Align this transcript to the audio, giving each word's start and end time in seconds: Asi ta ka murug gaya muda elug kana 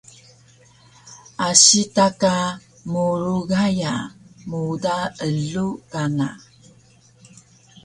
Asi 1.47 1.81
ta 1.95 2.07
ka 2.21 2.35
murug 2.91 3.43
gaya 3.49 3.95
muda 4.49 4.97
elug 5.27 5.73
kana 5.91 6.29